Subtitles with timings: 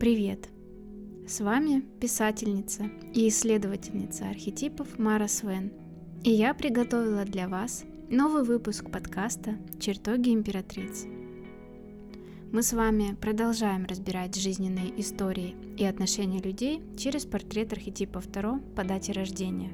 [0.00, 0.48] Привет!
[1.26, 5.72] С вами писательница и исследовательница архетипов Мара Свен.
[6.22, 11.04] И я приготовила для вас новый выпуск подкаста «Чертоги императриц».
[12.52, 18.84] Мы с вами продолжаем разбирать жизненные истории и отношения людей через портрет архетипа Таро по
[18.84, 19.72] дате рождения.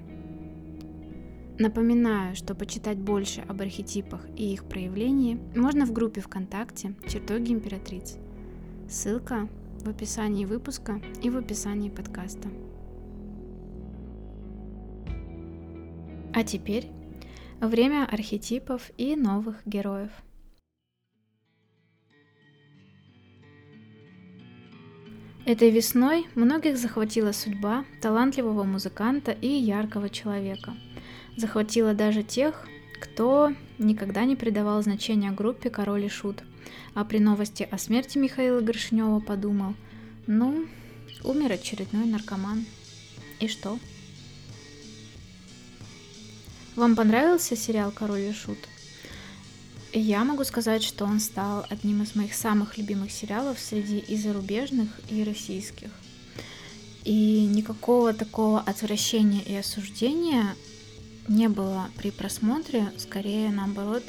[1.59, 8.17] Напоминаю, что почитать больше об архетипах и их проявлении можно в группе ВКонтакте «Чертоги императриц».
[8.89, 9.51] Ссылка
[9.85, 12.49] в описании выпуска и в описании подкаста.
[16.33, 16.91] А теперь
[17.61, 20.11] время архетипов и новых героев.
[25.47, 30.75] Этой весной многих захватила судьба талантливого музыканта и яркого человека.
[31.37, 32.67] Захватила даже тех,
[33.03, 36.43] кто никогда не придавал значения группе «Король и Шут»,
[36.95, 39.75] а при новости о смерти Михаила Горшинева подумал,
[40.27, 40.67] ну,
[41.23, 42.67] умер очередной наркоман.
[43.41, 43.79] И что?
[46.77, 48.59] Вам понравился сериал «Король и Шут»?
[49.93, 54.89] Я могу сказать, что он стал одним из моих самых любимых сериалов среди и зарубежных,
[55.09, 55.91] и российских.
[57.05, 60.57] И никакого такого отвращения и осуждения
[61.29, 64.03] не было при просмотре, скорее наоборот,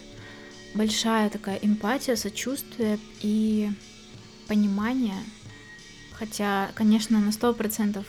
[0.75, 3.71] большая такая эмпатия, сочувствие и
[4.47, 5.23] понимание.
[6.13, 8.05] Хотя, конечно, на сто процентов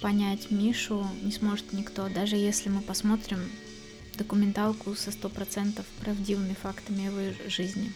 [0.00, 3.40] понять Мишу не сможет никто, даже если мы посмотрим
[4.16, 7.92] документалку со сто процентов правдивыми фактами его жизни.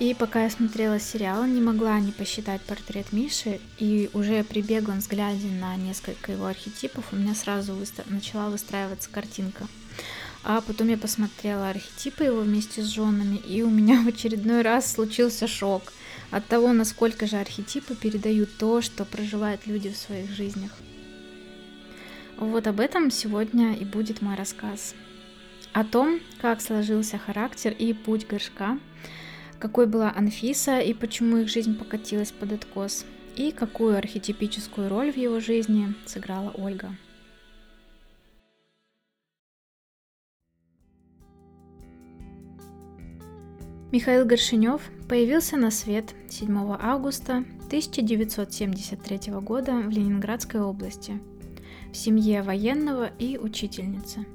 [0.00, 4.98] И пока я смотрела сериал, не могла не посчитать портрет Миши, и уже при беглом
[4.98, 8.04] взгляде на несколько его архетипов у меня сразу выстро...
[8.08, 9.68] начала выстраиваться картинка.
[10.46, 14.92] А потом я посмотрела архетипы его вместе с женами, и у меня в очередной раз
[14.92, 15.92] случился шок
[16.30, 20.70] от того, насколько же архетипы передают то, что проживают люди в своих жизнях.
[22.36, 24.94] Вот об этом сегодня и будет мой рассказ.
[25.72, 28.78] О том, как сложился характер и путь горшка,
[29.58, 35.16] какой была Анфиса и почему их жизнь покатилась под откос, и какую архетипическую роль в
[35.16, 36.94] его жизни сыграла Ольга.
[43.94, 51.20] Михаил Горшинев появился на свет 7 августа 1973 года в Ленинградской области–
[51.92, 54.26] в семье военного и учительницы.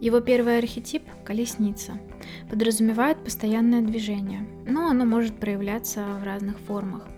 [0.00, 1.98] Его первый архетип– колесница–
[2.48, 7.08] подразумевает постоянное движение, но оно может проявляться в разных формах.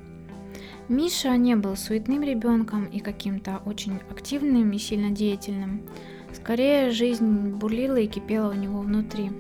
[0.88, 5.86] Миша не был суетным ребенком и каким-то очень активным и сильно деятельным.
[6.32, 9.30] Скорее, жизнь бурлила и кипела у него внутри.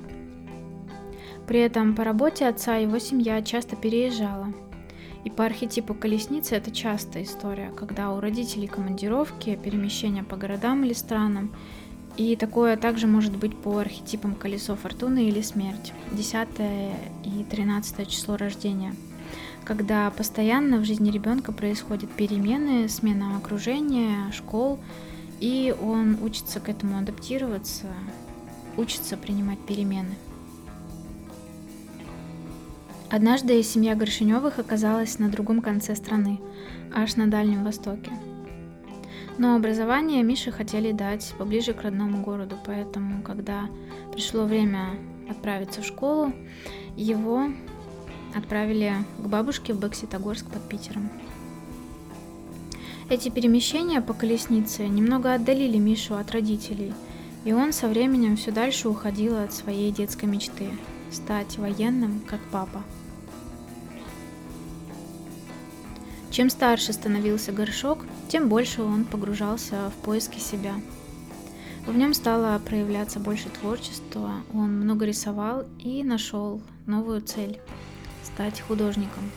[1.46, 4.52] При этом по работе отца его семья часто переезжала–
[5.24, 10.92] и по архетипу колесницы это частая история, когда у родителей командировки, перемещения по городам или
[10.92, 11.50] странам.
[12.18, 16.48] И такое также может быть по архетипам колесо фортуны или смерть, 10
[17.24, 18.94] и 13 число рождения,
[19.64, 24.78] когда постоянно в жизни ребенка происходят перемены, смена окружения, школ,
[25.40, 27.86] и он учится к этому адаптироваться,
[28.76, 30.14] учится принимать перемены.
[33.14, 36.40] Однажды семья Горшиневых оказалась на другом конце страны,
[36.92, 38.10] аж на Дальнем Востоке.
[39.38, 43.68] Но образование Мише хотели дать поближе к родному городу, поэтому, когда
[44.12, 44.98] пришло время
[45.30, 46.32] отправиться в школу,
[46.96, 47.44] его
[48.34, 51.08] отправили к бабушке в Бокситогорск под Питером.
[53.08, 56.92] Эти перемещения по колеснице немного отдалили Мишу от родителей,
[57.44, 60.68] и он со временем все дальше уходил от своей детской мечты–
[61.12, 62.82] стать военным, как папа–
[66.34, 70.74] Чем старше становился горшок, тем больше он погружался в поиски себя.
[71.86, 77.60] В нем стало проявляться больше творчества, он много рисовал и нашел новую цель–
[78.24, 79.30] стать художником.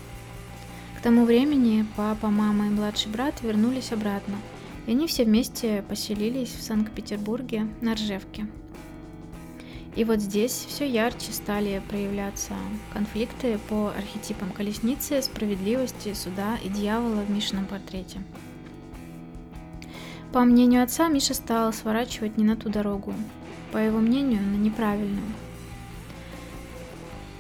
[0.98, 4.38] К тому времени папа, мама и младший брат вернулись обратно,
[4.88, 8.48] и они все вместе поселились в Санкт-Петербурге на Ржевке–
[9.98, 12.54] и вот здесь все ярче стали проявляться
[12.94, 18.22] конфликты по архетипам колесницы, справедливости, суда и дьявола в Мишином портрете.
[20.32, 23.12] По мнению отца, Миша стал сворачивать не на ту дорогу,
[23.72, 25.26] по его мнению, на неправильную.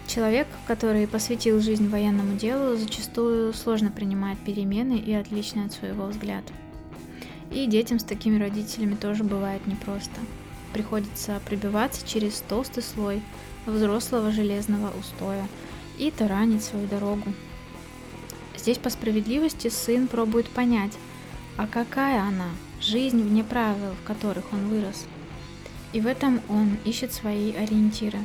[0.08, 6.52] Человек, который посвятил жизнь военному делу, зачастую сложно принимает перемены и отличный от своего взгляда.
[7.52, 10.20] И детям с такими родителями тоже бывает непросто–
[10.74, 13.22] приходится пробиваться через толстый слой
[13.66, 15.48] взрослого железного устоя
[15.98, 17.34] и таранит свою дорогу.
[18.56, 20.94] Здесь по справедливости сын пробует понять,
[21.58, 22.50] а какая она,
[22.82, 25.06] жизнь вне правил, в которых он вырос.
[25.94, 28.20] И в этом он ищет свои ориентиры.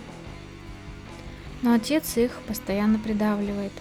[1.62, 3.72] Но отец их постоянно придавливает,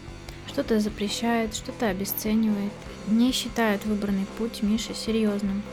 [0.47, 2.71] что-то запрещает, что-то обесценивает,
[3.07, 5.63] не считает выбранный путь Миши серьезным.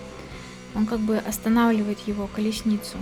[0.75, 2.99] Он как бы останавливает его колесницу.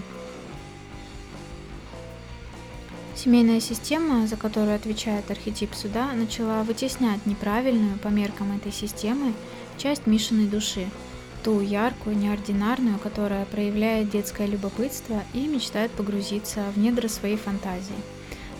[3.14, 9.32] Семейная система, за которую отвечает архетип суда, начала вытеснять неправильную по меркам этой системы
[9.78, 10.86] часть Мишиной души,
[11.42, 17.94] ту яркую, неординарную, которая проявляет детское любопытство и мечтает погрузиться в недра своей фантазии,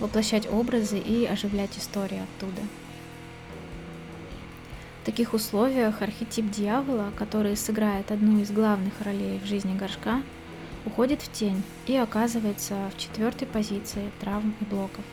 [0.01, 2.63] воплощать образы и оживлять истории оттуда.
[5.07, 10.21] В таких условиях архетип дьявола, который сыграет одну из главных ролей в жизни горшка,
[10.85, 15.05] уходит в тень и оказывается в четвертой позиции травм и блоков.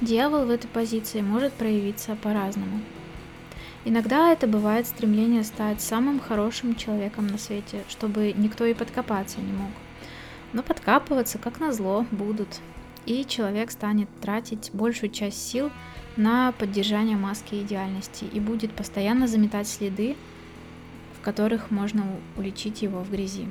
[0.00, 2.80] Дьявол в этой позиции может проявиться по-разному.
[3.84, 9.52] Иногда это бывает стремление стать самым хорошим человеком на свете, чтобы никто и подкопаться не
[9.52, 9.72] мог.
[10.52, 12.60] Но подкапываться, как назло, будут.
[13.04, 15.72] И человек станет тратить большую часть сил
[16.16, 20.16] на поддержание маски идеальности и будет постоянно заметать следы,
[21.18, 22.04] в которых можно
[22.36, 23.48] уличить его в грязи.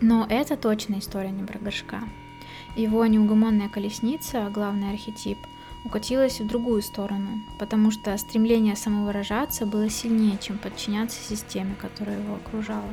[0.00, 2.02] Но это точно история не про горшка.
[2.76, 5.38] Его неугомонная колесница, главный архетип,
[5.84, 12.34] укатилась в другую сторону, потому что стремление самовыражаться было сильнее, чем подчиняться системе, которая его
[12.36, 12.88] окружала.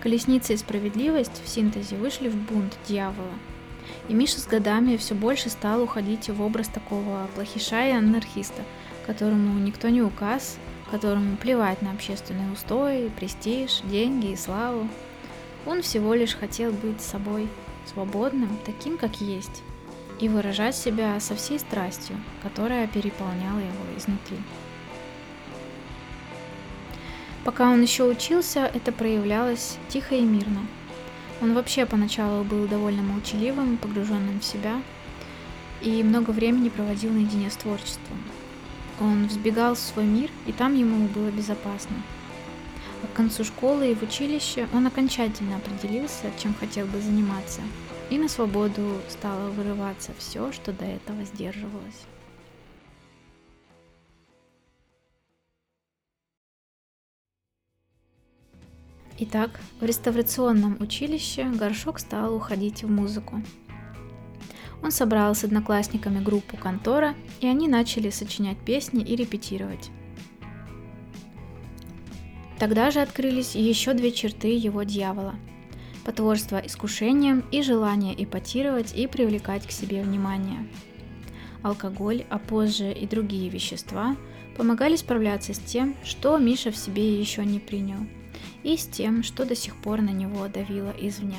[0.00, 3.34] Колесница и справедливость в синтезе вышли в бунт дьявола–
[4.08, 8.62] и Миша с годами все больше стал уходить в образ такого плохиша и анархиста,
[9.06, 10.58] которому никто не указ,
[10.90, 14.88] которому плевать на общественные устои, престиж, деньги и славу.
[15.66, 17.48] Он всего лишь хотел быть собой,
[17.86, 19.62] свободным, таким, как есть,
[20.20, 24.38] и выражать себя со всей страстью, которая переполняла его изнутри.
[27.44, 30.66] Пока он еще учился, это проявлялось тихо и мирно–
[31.42, 34.80] он вообще поначалу был довольно молчаливым, погруженным в себя
[35.80, 38.18] и много времени проводил наедине с творчеством.
[39.00, 41.96] Он взбегал в свой мир, и там ему было безопасно.
[43.02, 47.60] А к концу школы и в училище он окончательно определился, чем хотел бы заниматься,
[48.10, 52.06] и на свободу стало вырываться все, что до этого сдерживалось.
[59.24, 63.40] Итак, в реставрационном училище Горшок стал уходить в музыку.
[64.82, 69.90] Он собрал с одноклассниками группу «Контора», и они начали сочинять песни и репетировать.
[72.58, 75.36] Тогда же открылись еще две черты его дьявола–
[76.04, 80.68] потворство искушением и желание эпатировать и привлекать к себе внимание.
[81.62, 84.16] Алкоголь, а позже и другие вещества
[84.56, 88.04] помогали справляться с тем, что Миша в себе еще не принял–
[88.62, 91.38] и с тем, что до сих пор на него давило извне.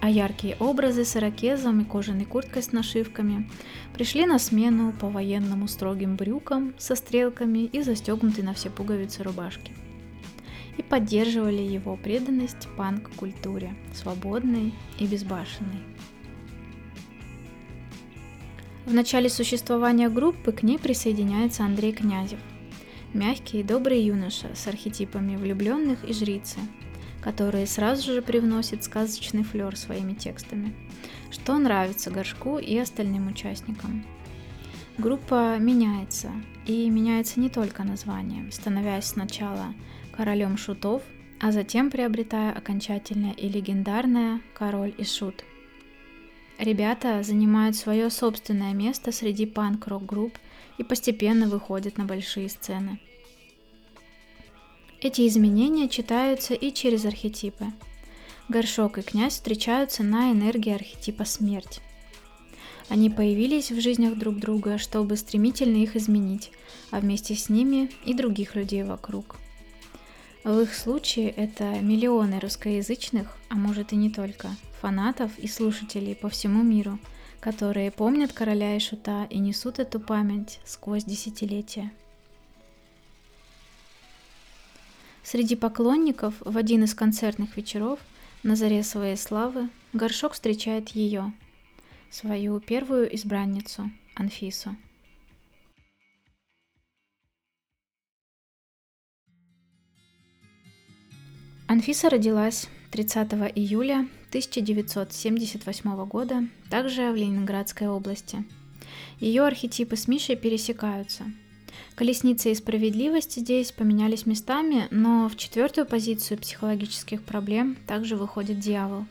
[0.00, 3.50] А яркие образы с ирокезом и кожаной курткой с нашивками
[3.92, 9.72] пришли на смену по военному строгим брюкам со стрелками и застегнутой на все пуговицы рубашки.
[10.78, 15.82] И поддерживали его преданность панк-культуре, свободной и безбашенной.
[18.86, 22.40] В начале существования группы к ней присоединяется Андрей Князев–
[23.12, 26.60] Мягкий и добрый юноша с архетипами влюбленных и жрицы,
[27.20, 30.72] которые сразу же привносят сказочный флер своими текстами,
[31.32, 34.04] что нравится Горшку и остальным участникам.
[34.96, 36.30] Группа меняется,
[36.66, 39.74] и меняется не только название, становясь сначала
[40.16, 41.02] королем шутов,
[41.40, 45.44] а затем приобретая окончательное и легендарное «Король и шут».
[46.58, 50.38] Ребята занимают свое собственное место среди панк-рок групп
[50.80, 52.98] и постепенно выходят на большие сцены.
[55.02, 57.66] Эти изменения читаются и через архетипы.
[58.48, 61.82] Горшок и князь встречаются на энергии архетипа смерть.
[62.88, 66.50] Они появились в жизнях друг друга, чтобы стремительно их изменить,
[66.90, 69.36] а вместе с ними и других людей вокруг.
[70.44, 74.48] В их случае это миллионы русскоязычных, а может и не только,
[74.80, 76.98] фанатов и слушателей по всему миру–
[77.40, 81.90] которые помнят короля и шута и несут эту память сквозь десятилетия.
[85.22, 87.98] Среди поклонников в один из концертных вечеров
[88.42, 91.32] на заре своей славы Горшок встречает ее,
[92.10, 94.76] свою первую избранницу, Анфису.
[101.68, 108.44] Анфиса родилась 30 июля 1978 года, также в Ленинградской области.
[109.18, 111.24] Ее архетипы с Мишей пересекаются.
[111.94, 119.04] Колесница и справедливость здесь поменялись местами, но в четвертую позицию психологических проблем также выходит дьявол.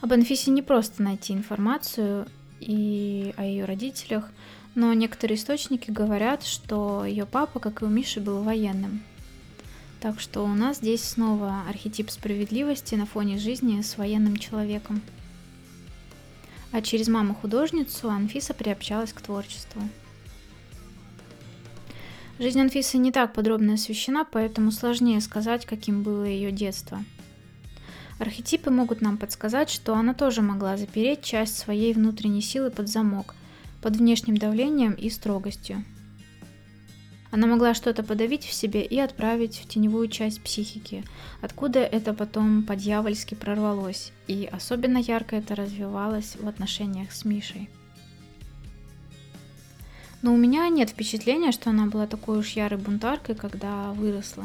[0.00, 2.26] Об Анфисе не просто найти информацию
[2.58, 4.30] и о ее родителях,
[4.74, 9.02] но некоторые источники говорят, что ее папа, как и у Миши, был военным.
[10.00, 15.02] Так что у нас здесь снова архетип справедливости на фоне жизни с военным человеком.
[16.72, 19.82] А через маму-художницу Анфиса приобщалась к творчеству.
[22.38, 27.04] Жизнь Анфисы не так подробно освещена, поэтому сложнее сказать, каким было ее детство.
[28.18, 33.34] Архетипы могут нам подсказать, что она тоже могла запереть часть своей внутренней силы под замок,
[33.82, 35.84] под внешним давлением и строгостью.
[37.30, 41.04] Она могла что-то подавить в себе и отправить в теневую часть психики,
[41.40, 47.70] откуда это потом по-дьявольски прорвалось, и особенно ярко это развивалось в отношениях с Мишей.
[50.22, 54.44] Но у меня нет впечатления, что она была такой уж ярой бунтаркой, когда выросла.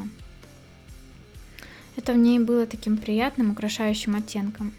[1.97, 4.73] Это в ней было таким приятным, украшающим оттенком.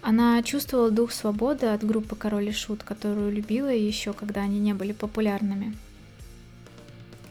[0.00, 4.74] Она чувствовала дух свободы от группы Король и Шут, которую любила еще, когда они не
[4.74, 5.76] были популярными–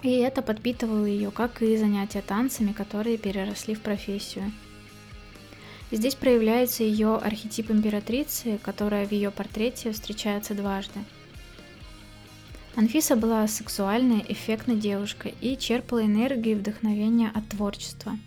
[0.03, 4.51] и это подпитывало ее, как и занятия танцами, которые переросли в профессию.
[5.91, 10.99] здесь проявляется ее архетип императрицы, которая в ее портрете встречается дважды.
[12.75, 18.17] Анфиса была сексуальной, эффектной девушкой и черпала энергию и вдохновение от творчества,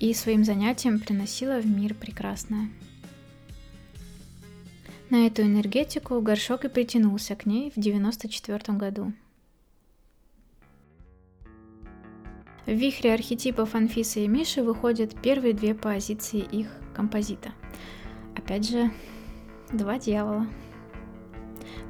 [0.00, 2.68] и своим занятием приносила в мир прекрасное.
[5.10, 9.12] На эту энергетику горшок и притянулся к ней в 1994 году.
[12.68, 17.52] В вихре архетипов Анфисы и Миши выходят первые две позиции их композита.
[18.36, 18.90] Опять же,
[19.72, 20.46] два дьявола.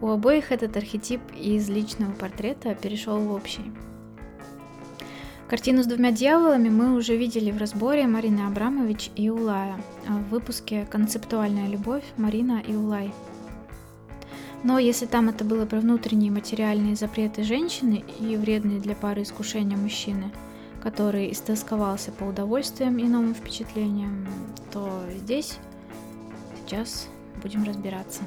[0.00, 3.72] У обоих этот архетип из личного портрета перешел в общий.
[5.48, 10.28] Картину с двумя дьяволами мы уже видели в разборе Марины Абрамович и Улая, а в
[10.28, 13.12] выпуске «Концептуальная любовь» Марина и Улай.
[14.62, 19.76] Но если там это было про внутренние материальные запреты женщины и вредные для пары искушения
[19.76, 20.30] мужчины–
[20.82, 24.26] который истосковался по удовольствиям и новым впечатлениям,
[24.72, 25.58] то здесь
[26.56, 27.08] сейчас
[27.42, 28.22] будем разбираться.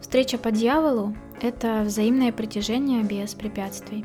[0.00, 4.04] Встреча по дьяволу– это взаимное притяжение без препятствий.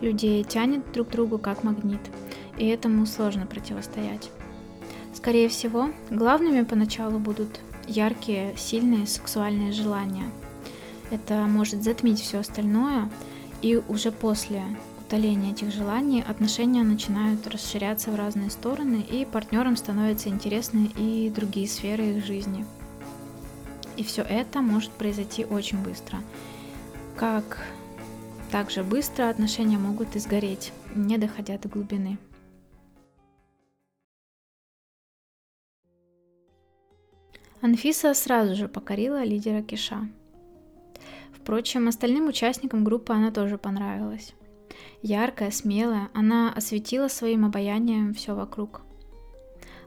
[0.00, 2.00] Людей тянет друг к другу как магнит,
[2.56, 4.30] и этому сложно противостоять.
[5.12, 10.24] Скорее всего, главными поначалу будут яркие, сильные сексуальные желания–
[11.14, 13.08] это может затмить все остальное,
[13.62, 14.62] и уже после
[15.00, 21.68] утоления этих желаний отношения начинают расширяться в разные стороны, и партнерам становятся интересны и другие
[21.68, 22.66] сферы их жизни.
[23.96, 26.18] И все это может произойти очень быстро.
[27.16, 27.64] Как
[28.50, 32.18] также быстро отношения могут изгореть, не доходя до глубины.
[37.60, 40.08] Анфиса сразу же покорила лидера Киша–
[41.44, 44.32] Впрочем, остальным участникам группы она тоже понравилась.
[45.02, 48.80] Яркая, смелая, она осветила своим обаянием все вокруг.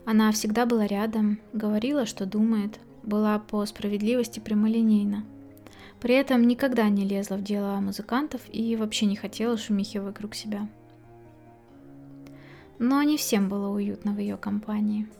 [0.05, 5.25] Она всегда была рядом, говорила, что думает, была по справедливости прямолинейна.
[5.99, 10.69] При этом никогда не лезла в дела музыкантов и вообще не хотела шумихи вокруг себя.
[12.77, 15.07] Но не всем было уютно в ее компании–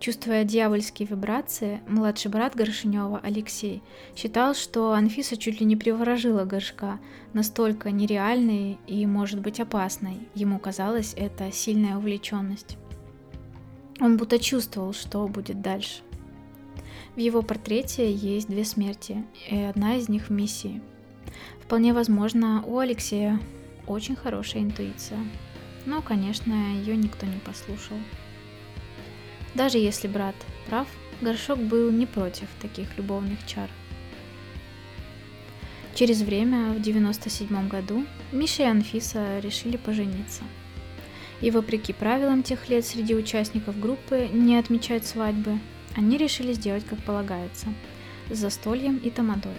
[0.00, 3.82] Чувствуя дьявольские вибрации, младший брат Горшинева Алексей
[4.14, 6.98] считал, что Анфиса чуть ли не приворожила горшка,
[7.32, 10.28] настолько нереальной и, может быть, опасной.
[10.34, 12.76] Ему казалось это сильная увлеченность.
[14.00, 16.02] Он будто чувствовал, что будет дальше.
[17.14, 20.82] В его портрете есть две смерти, и одна из них в миссии.
[21.62, 23.40] Вполне возможно, у Алексея
[23.86, 25.20] очень хорошая интуиция.
[25.86, 27.96] Но, конечно, ее никто не послушал.
[29.54, 30.34] Даже если брат
[30.66, 30.88] прав,
[31.20, 33.70] Горшок был не против таких любовных чар.
[35.94, 40.42] Через время, в 97 году, Миша и Анфиса решили пожениться.
[41.40, 45.60] И вопреки правилам тех лет среди участников группы не отмечать свадьбы,
[45.96, 47.68] они решили сделать как полагается,
[48.30, 49.52] с застольем и тамадой.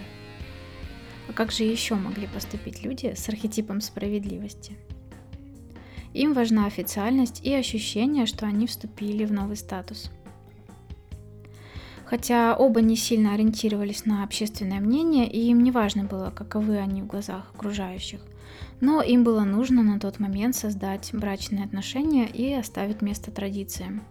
[1.28, 4.76] А как же еще могли поступить люди с архетипом справедливости–
[6.16, 10.10] им важна официальность и ощущение, что они вступили в новый статус.
[12.06, 17.02] Хотя оба не сильно ориентировались на общественное мнение, и им не важно было, каковы они
[17.02, 18.20] в глазах окружающих.
[18.80, 24.02] Но им было нужно на тот момент создать брачные отношения и оставить место традициям.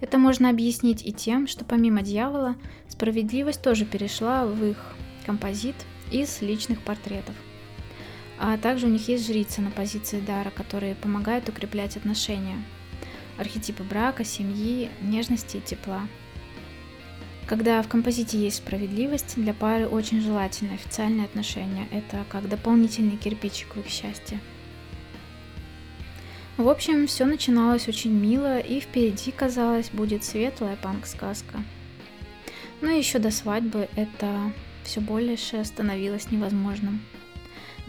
[0.00, 2.56] Это можно объяснить и тем, что помимо дьявола,
[2.88, 4.94] справедливость тоже перешла в их
[5.26, 5.76] композит
[6.10, 7.34] из личных портретов.
[8.42, 12.56] А также у них есть жрица на позиции дара, которые помогают укреплять отношения.
[13.36, 16.08] Архетипы брака, семьи, нежности и тепла.
[17.46, 21.86] Когда в композите есть справедливость, для пары очень желательно официальные отношения.
[21.90, 24.40] Это как дополнительный кирпичик в их счастье.
[26.56, 31.62] В общем, все начиналось очень мило, и впереди, казалось, будет светлая панк-сказка.
[32.80, 34.50] Но еще до свадьбы это
[34.82, 37.02] все больше становилось невозможным.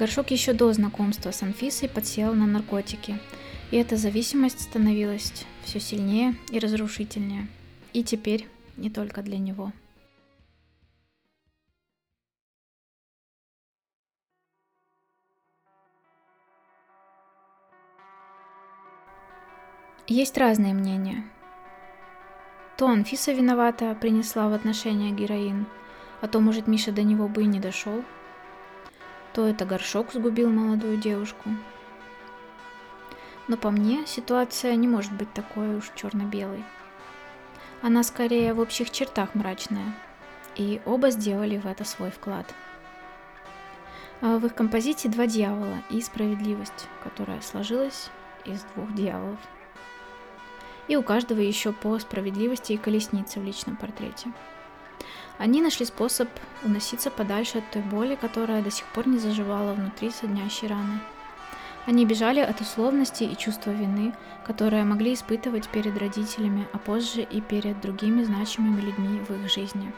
[0.01, 3.20] Горшок еще до знакомства с Анфисой подсел на наркотики,
[3.70, 5.31] и эта зависимость становилась
[5.63, 7.48] все сильнее и разрушительнее.
[7.93, 9.72] И теперь не только для него.
[20.08, 21.29] Есть разные мнения.
[22.75, 25.67] То Анфиса виновата, принесла в отношения героин,
[26.22, 28.03] а то, может, Миша до него бы и не дошел.
[29.33, 31.50] То это горшок сгубил молодую девушку.
[33.47, 36.63] Но по мне, ситуация не может быть такой уж черно-белой.
[37.81, 39.95] Она скорее в общих чертах мрачная,
[40.55, 42.53] и оба сделали в это свой вклад.
[44.21, 48.11] А в их композиции два дьявола и справедливость, которая сложилась
[48.45, 49.39] из двух дьяволов
[50.91, 54.33] и у каждого еще по справедливости и колеснице в личном портрете.
[55.41, 56.29] Они нашли способ
[56.63, 61.00] уноситься подальше от той боли, которая до сих пор не заживала внутри соднящей раны.
[61.88, 64.13] Они бежали от условности и чувства вины,
[64.45, 69.91] которые могли испытывать перед родителями, а позже и перед другими значимыми людьми в их жизни.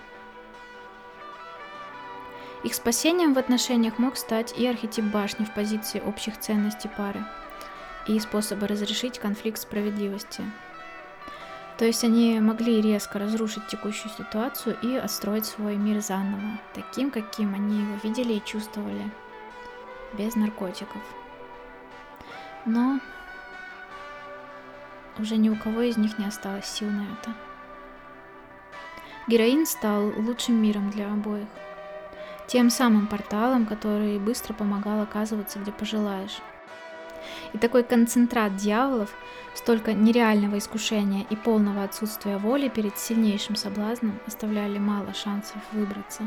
[2.63, 7.21] Их спасением в отношениях мог стать и архетип башни в позиции общих ценностей пары,
[8.07, 10.41] и способы разрешить конфликт справедливости,
[11.77, 17.55] то есть они могли резко разрушить текущую ситуацию и отстроить свой мир заново, таким, каким
[17.55, 19.09] они его видели и чувствовали,
[20.13, 21.01] без наркотиков.
[22.65, 22.99] Но
[25.17, 27.33] уже ни у кого из них не осталось сил на это.
[29.27, 31.47] Героин стал лучшим миром для обоих.
[32.47, 36.39] Тем самым порталом, который быстро помогал оказываться, где пожелаешь.
[37.53, 39.13] И такой концентрат дьяволов,
[39.53, 46.23] столько нереального искушения и полного отсутствия воли перед сильнейшим соблазном оставляли мало шансов выбраться.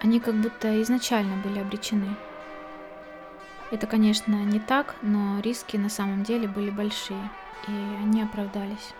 [0.00, 2.16] Они как будто изначально были обречены.
[3.70, 7.30] Это, конечно, не так, но риски на самом деле были большие,
[7.68, 7.72] и
[8.02, 8.92] они оправдались.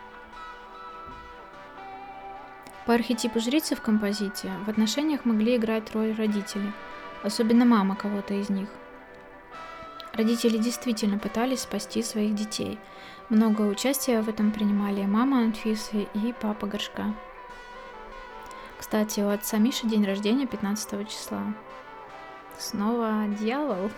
[2.86, 6.72] По архетипу жрицы в композите в отношениях могли играть роль родители,
[7.22, 8.68] особенно мама кого-то из них.
[10.14, 12.78] Родители действительно пытались спасти своих детей.
[13.30, 17.14] Много участия в этом принимали мама Анфисы и папа Горшка.
[18.78, 21.54] Кстати, у отца Миши день рождения 15 числа.
[22.58, 23.90] Снова дьявол.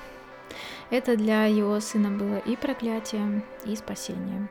[0.90, 4.48] Это для его сына было и проклятием, и спасением.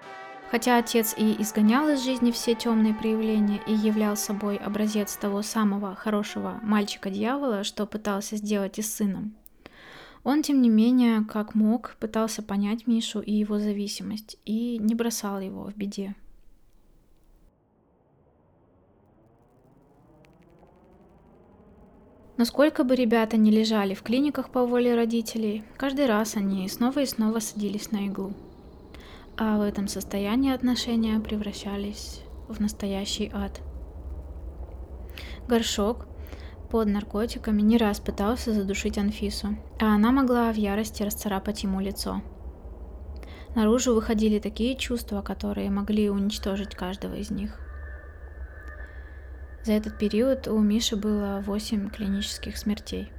[0.52, 5.96] Хотя отец и изгонял из жизни все темные проявления и являл собой образец того самого
[5.96, 9.34] хорошего мальчика-дьявола, что пытался сделать и с сыном,
[10.24, 15.40] он, тем не менее, как мог, пытался понять Мишу и его зависимость, и не бросал
[15.40, 16.16] его в беде.
[22.38, 27.06] Насколько бы ребята не лежали в клиниках по воле родителей, каждый раз они снова и
[27.06, 28.34] снова садились на иглу.
[29.38, 33.62] А в этом состоянии отношения превращались в настоящий ад.
[35.48, 36.08] Горшок,
[36.74, 42.24] под наркотиками не раз пытался задушить Анфису, а она могла в ярости расцарапать ему лицо.
[43.54, 47.60] Наружу выходили такие чувства, которые могли уничтожить каждого из них.
[49.64, 53.12] За этот период у Миши было 8 клинических смертей.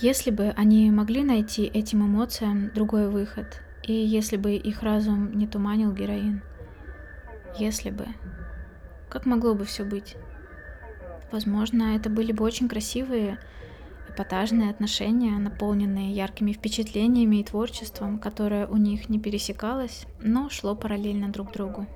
[0.00, 5.46] Если бы они могли найти этим эмоциям другой выход, и если бы их разум не
[5.46, 6.42] туманил героин,
[7.60, 8.06] если бы,
[9.08, 10.16] как могло бы все быть?
[11.32, 13.38] Возможно, это были бы очень красивые,
[14.08, 21.30] эпатажные отношения, наполненные яркими впечатлениями и творчеством, которое у них не пересекалось, но шло параллельно
[21.30, 21.86] друг другу.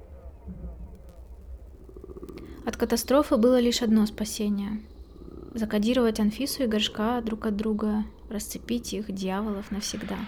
[2.66, 4.80] От катастрофы было лишь одно спасение–
[5.54, 10.18] закодировать Анфису и Горшка друг от друга, расцепить их, дьяволов, навсегда.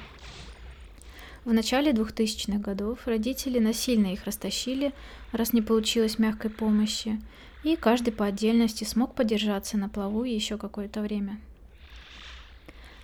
[1.44, 4.92] В начале 2000-х годов родители насильно их растащили,
[5.32, 7.20] раз не получилось мягкой помощи,
[7.62, 11.38] и каждый по отдельности смог подержаться на плаву еще какое-то время.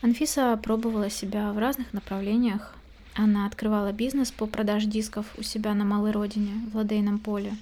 [0.03, 2.75] Анфиса пробовала себя в разных направлениях.
[3.15, 7.57] Она открывала бизнес по продаже дисков у себя на малой родине, в Ладейном поле.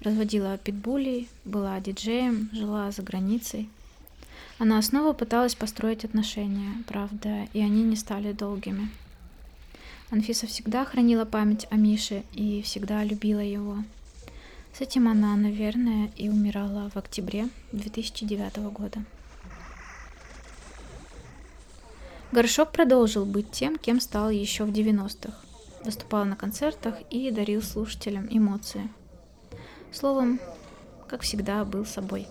[0.00, 3.68] Разводила питбулей, была диджеем, жила за границей.
[4.58, 8.88] Она снова пыталась построить отношения, правда, и они не стали долгими.
[10.10, 13.78] Анфиса всегда хранила память о Мише и всегда любила его.
[14.76, 19.02] С этим она, наверное, и умирала в октябре 2009 года.
[22.30, 25.32] Горшок продолжил быть тем, кем стал еще в 90-х.
[25.82, 28.90] Выступал на концертах и дарил слушателям эмоции.
[29.92, 30.40] Словом,
[31.08, 32.26] как всегда, был собой.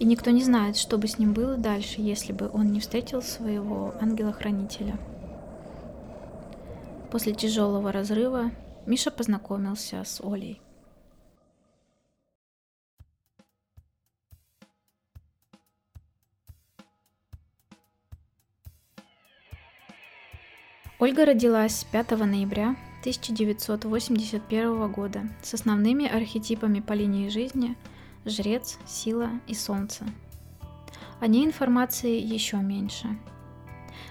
[0.00, 3.22] И никто не знает, что бы с ним было дальше, если бы он не встретил
[3.22, 4.98] своего ангела-хранителя.
[7.12, 8.50] После тяжелого разрыва
[8.84, 10.60] Миша познакомился с Олей–
[21.00, 27.74] Ольга родилась 5 ноября 1981 года с основными архетипами по линии жизни–
[28.26, 30.04] жрец, сила и солнце.
[31.18, 33.18] О ней информации еще меньше.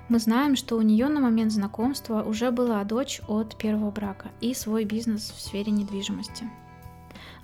[0.08, 4.56] Мы знаем, что у нее на момент знакомства уже была дочь от первого брака и
[4.56, 6.50] свой бизнес в сфере недвижимости.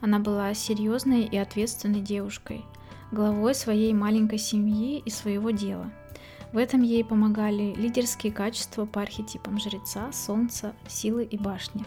[0.01, 2.65] Она была серьезной и ответственной девушкой,
[3.11, 5.91] главой своей маленькой семьи и своего дела–
[6.55, 11.83] в этом ей помогали лидерские качества по архетипам жреца, солнца, силы и башни.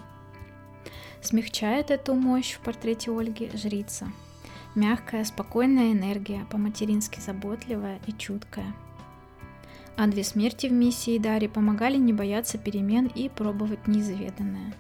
[1.23, 4.13] Смягчает эту мощь в портрете Ольги жрица.
[4.75, 8.75] Мягкая, спокойная энергия, по-матерински заботливая и чуткая.
[9.97, 14.75] А две смерти в миссии Дари помогали не бояться перемен и пробовать неизведанное.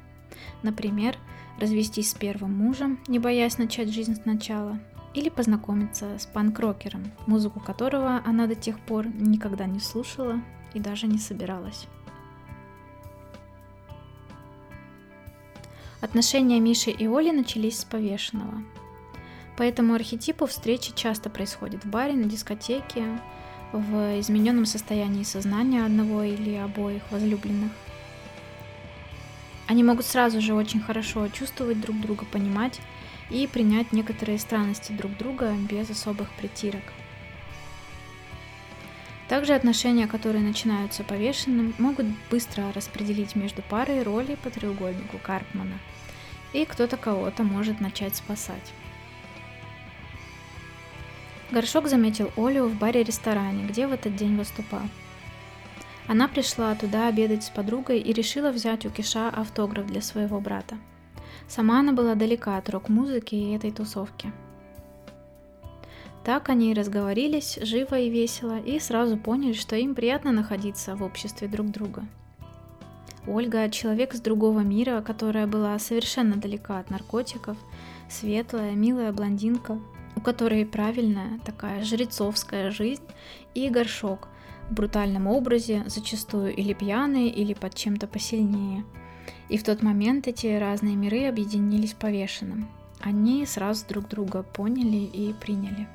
[0.62, 1.16] Например,
[1.58, 4.78] развестись с первым мужем, не боясь начать жизнь сначала,
[5.14, 10.40] или познакомиться с панк-рокером, музыку которого она до тех пор никогда не слушала
[10.74, 11.86] и даже не собиралась.
[16.00, 18.62] Отношения Миши и Оли начались с повешенного.
[19.56, 23.04] По этому архетипу встречи часто происходят в баре, на дискотеке,
[23.72, 27.72] в измененном состоянии сознания одного или обоих возлюбленных.
[29.66, 32.80] Они могут сразу же очень хорошо чувствовать друг друга, понимать
[33.30, 36.82] и принять некоторые странности друг друга без особых притирок.
[39.28, 45.78] Также отношения, которые начинаются повешенным, могут быстро распределить между парой роли по треугольнику Карпмана,
[46.54, 48.72] и кто-то кого-то может начать спасать.
[51.50, 54.82] Горшок заметил Олю в баре-ресторане, где в этот день выступал.
[56.06, 60.78] Она пришла туда обедать с подругой и решила взять у Киша автограф для своего брата–
[61.46, 64.32] Сама она была далека от рок-музыки и этой тусовки.
[66.24, 71.02] Так они и разговорились, живо и весело, и сразу поняли, что им приятно находиться в
[71.02, 72.04] обществе друг друга.
[73.26, 77.56] Ольга– человек из другого мира, которая была совершенно далека от наркотиков,
[78.10, 79.78] светлая, милая блондинка,
[80.16, 83.04] у которой правильная такая жрецовская жизнь
[83.54, 84.28] и горшок
[84.68, 88.84] в брутальном образе, зачастую или пьяный, или под чем-то посильнее–
[89.48, 92.68] и в тот момент эти разные миры объединились повешенным.
[93.00, 95.88] Они сразу друг друга поняли и приняли.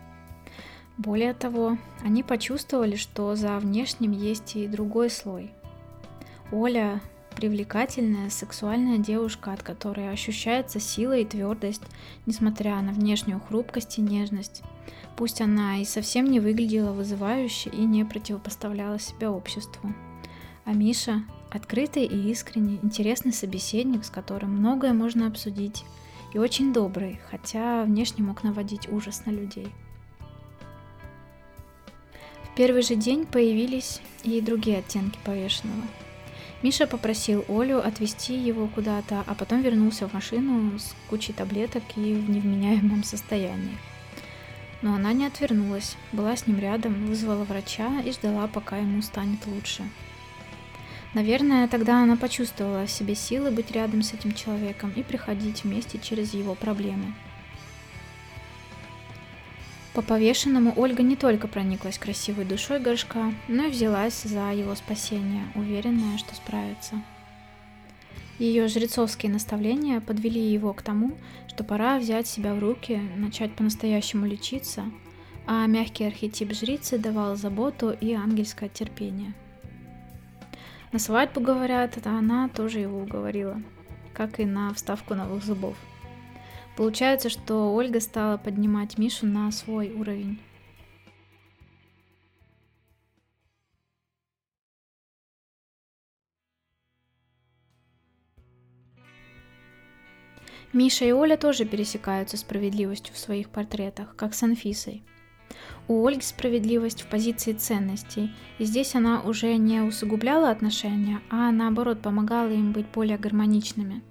[0.97, 5.51] Более того, они почувствовали, что за внешним есть и другой слой.
[6.51, 7.01] Оля–
[7.35, 11.81] привлекательная, сексуальная девушка, от которой ощущается сила и твердость,
[12.25, 14.61] несмотря на внешнюю хрупкость и нежность.
[15.15, 19.93] Пусть она и совсем не выглядела вызывающе и не противопоставляла себя обществу.
[20.65, 25.83] А Миша Открытый и искренний, интересный собеседник, с которым многое можно обсудить,
[26.33, 29.67] и очень добрый, хотя внешне мог наводить ужас на людей.
[32.43, 35.83] В первый же день появились и другие оттенки повешенного.
[36.63, 42.15] Миша попросил Олю отвезти его куда-то, а потом вернулся в машину с кучей таблеток и
[42.15, 43.77] в невменяемом состоянии.
[44.81, 49.45] Но она не отвернулась, была с ним рядом, вызвала врача и ждала, пока ему станет
[49.45, 49.83] лучше–
[51.13, 55.99] Наверное, тогда она почувствовала в себе силы быть рядом с этим человеком и приходить вместе
[55.99, 57.13] через его проблемы.
[59.93, 65.43] По повешенному Ольга не только прониклась красивой душой горшка, но и взялась за его спасение,
[65.53, 66.95] уверенная, что справится.
[68.39, 71.15] Ее жрецовские наставления подвели его к тому,
[71.47, 74.85] что пора взять себя в руки, начать по-настоящему лечиться,
[75.45, 79.33] а мягкий архетип жрицы давал заботу и ангельское терпение–
[80.93, 83.59] на свадьбу, говорят, это она тоже его уговорила,
[84.13, 85.75] как и на вставку новых зубов.
[86.77, 90.39] Получается, что Ольга стала поднимать Мишу на свой уровень.
[100.73, 105.03] Миша и Оля тоже пересекаются справедливостью в своих портретах, как с Анфисой.
[105.89, 112.01] У Ольги справедливость в позиции ценностей, и здесь она уже не усугубляла отношения, а наоборот
[112.01, 114.01] помогала им быть более гармоничными.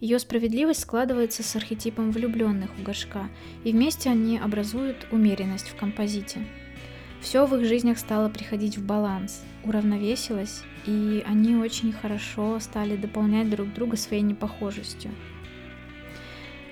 [0.00, 3.28] Ее справедливость складывается с архетипом влюбленных у горшка,
[3.62, 6.44] и вместе они образуют умеренность в композите.
[7.20, 13.48] Все в их жизнях стало приходить в баланс, уравновесилось, и они очень хорошо стали дополнять
[13.48, 15.12] друг друга своей непохожестью.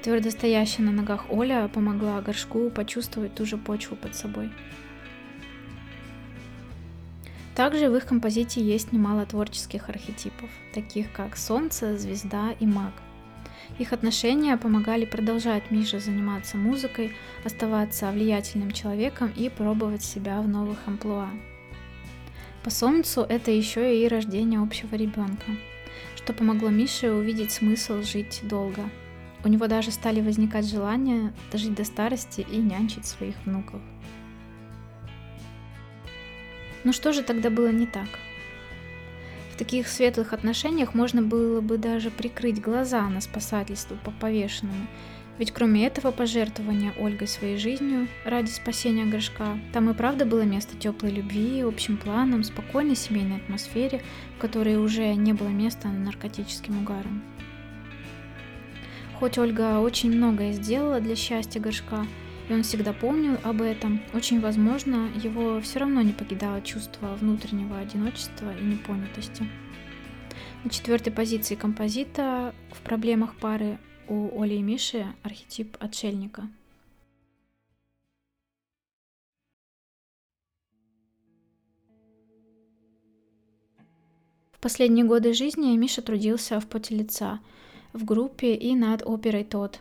[0.08, 4.50] Твердо стоящая на ногах Оля помогла горшку почувствовать ту же почву под собой.
[7.54, 12.94] Также в их композиции есть немало творческих архетипов, таких как солнце, звезда и маг.
[13.78, 20.78] Их отношения помогали продолжать Мише заниматься музыкой, оставаться влиятельным человеком и пробовать себя в новых
[20.86, 21.28] амплуа.
[22.64, 25.52] По солнцу это еще и рождение общего ребенка,
[26.16, 28.88] что помогло Мише увидеть смысл жить долго–
[29.44, 33.80] у него даже стали возникать желания дожить до старости и нянчить своих внуков.
[36.84, 38.08] Ну что же тогда было не так?
[39.52, 44.86] В таких светлых отношениях можно было бы даже прикрыть глаза на спасательство по повешенному,
[45.38, 50.76] ведь кроме этого пожертвования Ольгой своей жизнью ради спасения горшка, там и правда было место
[50.76, 54.02] теплой любви, общим планам, спокойной семейной атмосфере,
[54.36, 57.22] в которой уже не было места наркотическим угарам.
[59.18, 62.06] Хоть Ольга очень многое сделала для счастья горшка,
[62.48, 67.78] и он всегда помнил об этом, очень возможно, его все равно не покидало чувство внутреннего
[67.78, 69.44] одиночества и непонятости.
[70.62, 76.48] На четвертой позиции композита в проблемах пары у Оли и Миши архетип отшельника.
[84.60, 87.40] Последние годы жизни Миша трудился в поте лица–
[87.92, 89.80] в группе и над оперой «Тот».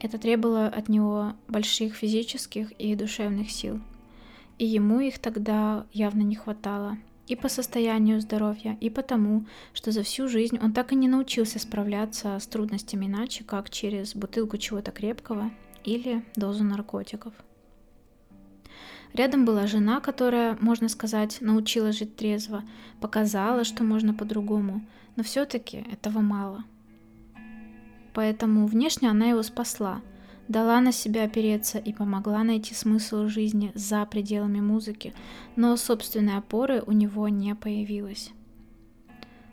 [0.00, 3.80] Это требовало от него больших физических и душевных сил.
[4.58, 6.98] И ему их тогда явно не хватало.
[7.28, 11.60] И по состоянию здоровья, и потому, что за всю жизнь он так и не научился
[11.60, 15.50] справляться с трудностями иначе, как через бутылку чего-то крепкого
[15.84, 17.32] или дозу наркотиков.
[19.14, 22.64] Рядом была жена, которая, можно сказать, научила жить трезво,
[23.00, 26.64] показала, что можно по-другому, но все-таки этого мало–
[28.14, 30.02] Поэтому внешне она его спасла,
[30.48, 35.14] дала на себя опереться и помогла найти смысл жизни за пределами музыки,
[35.56, 38.32] но собственной опоры у него не появилось.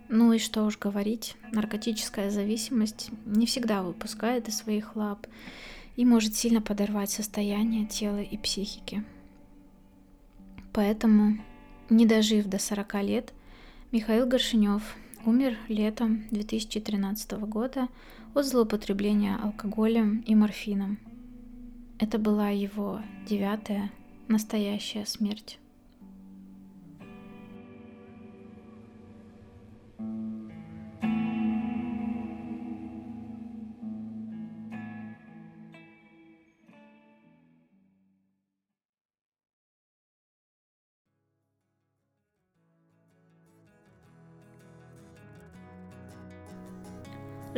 [0.08, 5.26] Ну и что уж говорить, наркотическая зависимость не всегда выпускает из своих лап
[5.96, 9.04] и может сильно подорвать состояние тела и психики.
[10.72, 11.38] Поэтому,
[11.88, 13.32] не дожив до 40 лет,
[13.92, 14.82] Михаил Горшинев
[15.24, 17.88] умер летом 2013 года
[18.34, 20.98] от злоупотребления алкоголем и морфином.
[22.00, 23.90] Это была его девятая
[24.26, 25.59] настоящая смерть.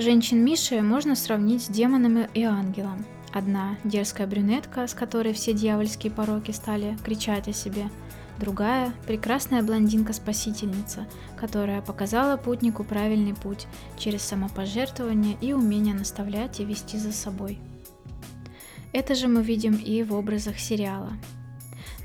[0.02, 3.06] Женщин Миши можно сравнить с демонами и ангелом.
[3.32, 7.88] Одна– дерзкая брюнетка, с которой все дьявольские пороки стали кричать о себе.
[8.40, 16.98] Другая– прекрасная блондинка-спасительница, которая показала путнику правильный путь через самопожертвование и умение наставлять и вести
[16.98, 17.60] за собой.
[18.92, 21.12] Это же мы видим и в образах сериала.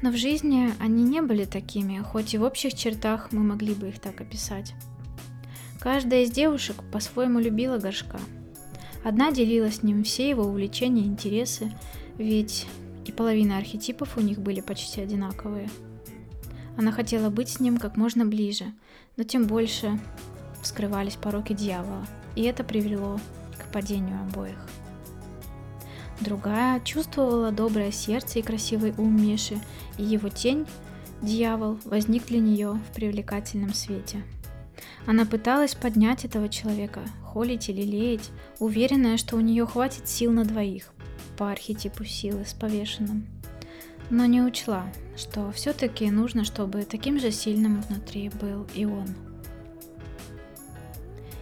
[0.03, 3.88] Но в жизни они не были такими, хоть и в общих чертах мы могли бы
[3.89, 4.75] их так описать.
[5.80, 8.20] Каждая из девушек по-своему любила горшка.
[9.04, 11.72] Одна делила с ним все его увлечения и интересы,
[12.18, 12.66] ведь
[13.06, 15.70] и половина архетипов у них были почти одинаковые.
[16.78, 18.66] Она хотела быть с ним как можно ближе,
[19.16, 20.00] но тем больше
[20.62, 23.20] вскрывались пороки дьявола, и это привело
[23.58, 24.58] к падению обоих.
[26.20, 29.60] Другая чувствовала доброе сердце и красивый ум Миши,
[29.98, 30.66] и его тень,
[31.22, 34.24] дьявол, возник для нее в привлекательном свете–
[35.06, 40.44] она пыталась поднять этого человека, холить или леять, уверенная, что у нее хватит сил на
[40.44, 40.92] двоих,
[41.38, 43.26] по архетипу силы с повешенным.
[44.10, 44.86] Но не учла,
[45.16, 49.08] что все-таки нужно, чтобы таким же сильным внутри был и он.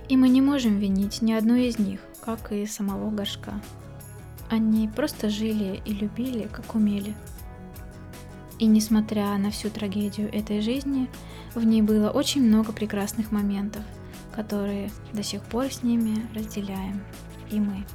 [0.10, 3.62] И мы не можем винить ни одну из них, как и самого горшка.
[4.50, 7.16] Они просто жили и любили, как умели.
[8.60, 11.10] И несмотря на всю трагедию этой жизни,
[11.56, 13.84] в ней было очень много прекрасных моментов,
[14.36, 17.02] которые до сих пор с ними разделяем
[17.50, 17.86] и мы.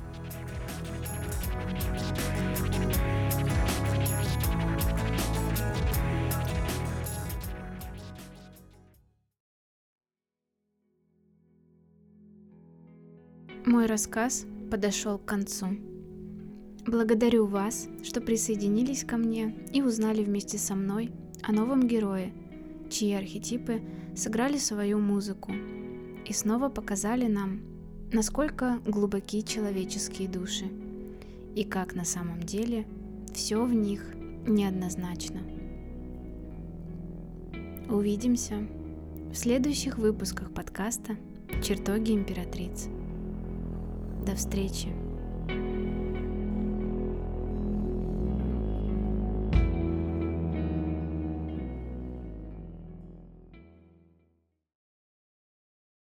[13.67, 15.69] Мой рассказ подошел к концу.
[16.87, 22.33] Благодарю вас, что присоединились ко мне и узнали вместе со мной о новом герое,
[22.91, 23.81] чьи архетипы
[24.15, 25.53] сыграли свою музыку
[26.27, 27.61] и снова показали нам,
[28.13, 30.67] насколько глубоки человеческие души
[31.55, 32.87] и как на самом деле
[33.33, 34.15] все в них
[34.47, 35.41] неоднозначно.
[37.89, 38.67] Увидимся
[39.31, 41.17] в следующих выпусках подкаста
[41.63, 42.89] «Чертоги императриц».
[44.25, 45.10] До встречи!